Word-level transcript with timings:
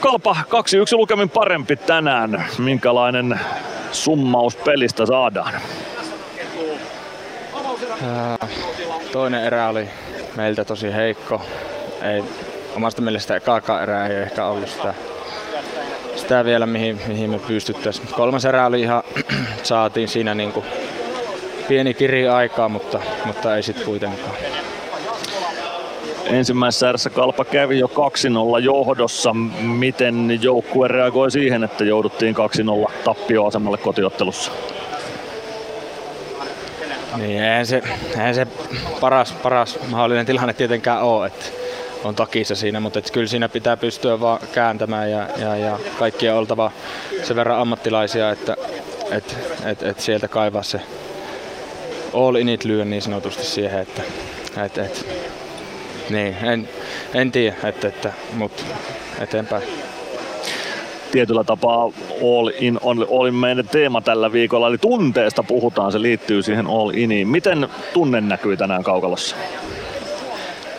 Kalpa 0.00 0.36
2-1 0.48 0.96
lukemin 0.96 1.30
parempi 1.30 1.76
tänään. 1.76 2.44
Minkälainen 2.58 3.40
summaus 3.92 4.56
pelistä 4.56 5.06
saadaan? 5.06 5.54
Ää, 8.06 8.38
toinen 9.12 9.44
erä 9.44 9.68
oli 9.68 9.88
meiltä 10.36 10.64
tosi 10.64 10.92
heikko. 10.94 11.42
Ei, 12.02 12.24
omasta 12.76 13.02
mielestä 13.02 13.36
ekaakaan 13.36 13.82
erää 13.82 14.06
ei 14.06 14.16
ehkä 14.16 14.46
ollut 14.46 14.68
sitä, 14.68 14.94
sitä 16.16 16.44
vielä, 16.44 16.66
mihin, 16.66 17.00
mihin 17.06 17.30
me 17.30 17.38
pystyttäisiin. 17.38 18.08
Kolmas 18.08 18.44
erä 18.44 18.66
oli 18.66 18.80
ihan, 18.80 19.02
saatiin 19.62 20.08
siinä 20.08 20.34
niinku 20.34 20.64
pieni 21.68 21.94
kiri 21.94 22.28
aikaa, 22.28 22.68
mutta, 22.68 23.00
mutta 23.24 23.56
ei 23.56 23.62
sitten 23.62 23.84
kuitenkaan. 23.84 24.34
Ensimmäisessä 26.24 26.88
erässä 26.88 27.10
Kalpa 27.10 27.44
kävi 27.44 27.78
jo 27.78 27.86
2-0 27.86 27.90
johdossa. 28.60 29.32
Miten 29.62 30.38
joukkue 30.42 30.88
reagoi 30.88 31.30
siihen, 31.30 31.64
että 31.64 31.84
jouduttiin 31.84 32.34
2-0 32.88 32.90
tappioasemalle 33.04 33.78
kotiottelussa? 33.78 34.52
Niin, 37.16 37.42
eihän 37.42 37.66
se, 37.66 37.82
eihän 38.10 38.34
se 38.34 38.46
paras, 39.00 39.32
paras 39.32 39.78
mahdollinen 39.88 40.26
tilanne 40.26 40.52
tietenkään 40.52 41.02
ole, 41.02 41.26
että 41.26 41.46
on 42.04 42.14
takissa 42.14 42.54
siinä, 42.54 42.80
mutta 42.80 43.00
kyllä 43.12 43.26
siinä 43.26 43.48
pitää 43.48 43.76
pystyä 43.76 44.20
vaan 44.20 44.40
kääntämään 44.52 45.10
ja, 45.10 45.28
ja, 45.38 45.56
ja 45.56 45.78
kaikki 45.98 46.28
on 46.28 46.38
oltava 46.38 46.72
sen 47.22 47.36
verran 47.36 47.58
ammattilaisia, 47.58 48.30
että 48.30 48.56
et, 49.10 49.36
et, 49.64 49.82
et 49.82 50.00
sieltä 50.00 50.28
kaivaa 50.28 50.62
se 50.62 50.80
all 52.14 52.34
init 52.34 52.64
lyö 52.64 52.84
niin 52.84 53.02
sanotusti 53.02 53.44
siihen, 53.44 53.80
että 53.80 54.02
et, 54.64 54.78
et, 54.78 55.06
niin, 56.10 56.36
en, 56.42 56.68
en 57.14 57.32
tiedä, 57.32 57.56
että, 57.64 57.88
että, 57.88 58.12
mutta 58.32 58.62
eteenpäin 59.20 59.62
tietyllä 61.10 61.44
tapaa 61.44 61.84
all 62.22 62.50
in 62.58 62.78
on 62.82 63.06
all 63.18 63.26
in 63.26 63.34
meidän 63.34 63.68
teema 63.68 64.00
tällä 64.00 64.32
viikolla, 64.32 64.68
eli 64.68 64.78
tunteesta 64.78 65.42
puhutaan, 65.42 65.92
se 65.92 66.02
liittyy 66.02 66.42
siihen 66.42 66.66
all 66.66 66.90
iniin. 66.94 67.28
Miten 67.28 67.68
tunne 67.92 68.20
näkyy 68.20 68.56
tänään 68.56 68.82
Kaukalossa? 68.82 69.36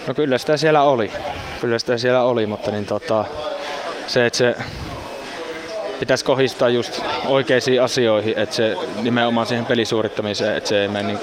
No 0.08 0.14
kyllä 0.14 0.38
sitä 0.38 0.58
siellä 0.58 0.84
oli, 0.84 1.12
kyllä 1.62 1.80
sitä 1.80 1.98
siellä 1.98 2.24
oli, 2.24 2.46
mutta 2.46 2.72
niin 2.72 2.86
tota, 2.86 3.26
se, 4.08 4.26
että 4.26 4.38
se 4.38 4.56
pitäisi 6.00 6.26
kohistaa 6.26 6.70
just 6.70 7.02
oikeisiin 7.26 7.82
asioihin, 7.82 8.34
että 8.38 8.56
se 8.56 8.76
nimenomaan 9.02 9.48
siihen 9.48 9.66
pelisuorittamiseen, 9.66 10.58
että 10.58 10.70
se 10.70 10.82
ei 10.82 10.88
mene 10.88 11.08
niin 11.08 11.20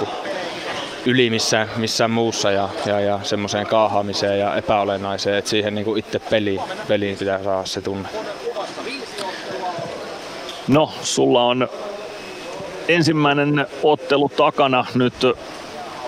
yli 1.05 1.29
missään, 1.29 1.69
missään 1.77 2.11
muussa 2.11 2.51
ja, 2.51 2.69
ja, 2.85 2.99
ja 2.99 3.19
semmoiseen 3.23 3.67
kaahaamiseen 3.67 4.39
ja 4.39 4.55
epäolennaiseen, 4.55 5.37
että 5.37 5.49
siihen 5.49 5.75
niin 5.75 5.97
itse 5.97 6.19
peliin, 6.19 6.61
peliin 6.87 7.17
pitää 7.17 7.43
saada 7.43 7.65
se 7.65 7.81
tunne. 7.81 8.09
No, 10.67 10.91
sulla 11.01 11.43
on 11.43 11.69
ensimmäinen 12.87 13.67
ottelu 13.83 14.29
takana 14.29 14.85
nyt 14.95 15.13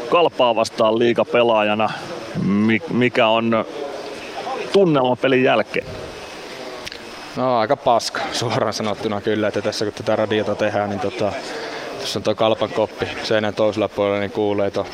kalpaa 0.09 0.55
vastaan 0.55 0.99
liikapelaajana. 0.99 1.89
Mikä 2.89 3.27
on 3.27 3.65
tunnelma 4.73 5.15
pelin 5.15 5.43
jälkeen? 5.43 5.85
No 7.35 7.57
aika 7.57 7.77
paska 7.77 8.21
suoraan 8.33 8.73
sanottuna 8.73 9.21
kyllä, 9.21 9.47
että 9.47 9.61
tässä 9.61 9.85
kun 9.85 9.93
tätä 9.93 10.15
radiota 10.15 10.55
tehdään, 10.55 10.89
niin 10.89 10.99
tota, 10.99 11.33
tuossa 12.01 12.19
on 12.19 12.23
tuo 12.23 12.35
kalpan 12.35 12.69
koppi 12.69 13.05
seinän 13.23 13.53
toisella 13.53 13.89
puolella, 13.89 14.19
niin 14.19 14.31
kuulee 14.31 14.71
tuo 14.71 14.85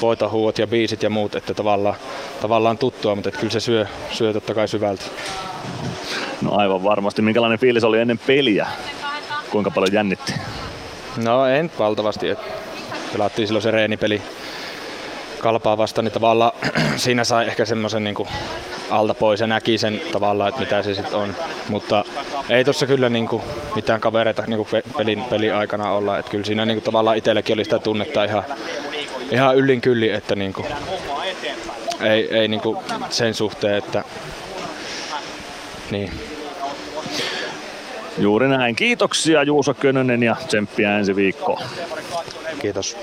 voitahuot 0.00 0.58
ja 0.58 0.66
biisit 0.66 1.02
ja 1.02 1.10
muut, 1.10 1.34
että 1.34 1.54
tavallaan, 1.54 1.94
tavallaan 2.42 2.78
tuttua, 2.78 3.14
mutta 3.14 3.28
että 3.28 3.40
kyllä 3.40 3.52
se 3.52 3.60
syö, 3.60 3.86
syö 4.12 4.32
totta 4.32 4.54
kai 4.54 4.68
syvältä. 4.68 5.04
No 6.42 6.56
aivan 6.56 6.84
varmasti. 6.84 7.22
Minkälainen 7.22 7.58
fiilis 7.58 7.84
oli 7.84 8.00
ennen 8.00 8.18
peliä? 8.18 8.66
Kuinka 9.50 9.70
paljon 9.70 9.92
jännitti? 9.92 10.32
No 11.24 11.46
en 11.46 11.70
valtavasti. 11.78 12.28
Et 12.28 12.38
pelattiin 13.12 13.48
silloin 13.48 13.62
se 13.62 13.70
reenipeli 13.70 14.22
kalpaa 15.38 15.78
vastaan, 15.78 16.04
niin 16.04 16.12
tavallaan 16.12 16.52
siinä 16.96 17.24
sai 17.24 17.46
ehkä 17.46 17.64
semmoisen 17.64 18.04
niin 18.04 18.14
alta 18.90 19.14
pois 19.14 19.40
ja 19.40 19.46
näki 19.46 19.78
sen 19.78 20.00
tavallaan, 20.12 20.48
että 20.48 20.60
mitä 20.60 20.82
se 20.82 20.94
sitten 20.94 21.14
on. 21.14 21.34
Mutta 21.68 22.04
ei 22.48 22.64
tuossa 22.64 22.86
kyllä 22.86 23.08
niin 23.08 23.28
kuin, 23.28 23.42
mitään 23.74 24.00
kavereita 24.00 24.42
niin 24.46 24.66
kuin 24.66 24.82
pelin, 24.96 25.24
pelin 25.24 25.54
aikana 25.54 25.92
olla. 25.92 26.18
Että 26.18 26.30
kyllä 26.30 26.44
siinä 26.44 26.66
niin 26.66 26.76
kuin, 26.76 26.84
tavallaan 26.84 27.16
itselläkin 27.16 27.54
oli 27.54 27.64
sitä 27.64 27.78
tunnetta 27.78 28.24
ihan, 28.24 28.44
ihan 29.30 29.56
yllin 29.56 29.80
kylli, 29.80 30.10
että 30.10 30.34
niin 30.34 30.52
kuin, 30.52 30.66
ei, 32.00 32.36
ei 32.36 32.48
niin 32.48 32.60
kuin 32.60 32.78
sen 33.10 33.34
suhteen, 33.34 33.74
että 33.74 34.04
niin. 35.90 36.12
Juuri 38.18 38.48
näin. 38.48 38.76
Kiitoksia 38.76 39.42
Juuso 39.42 39.74
Könönen 39.74 40.22
ja 40.22 40.36
tsemppiä 40.46 40.98
ensi 40.98 41.16
viikkoon. 41.16 41.62
Kiitos. 42.58 42.96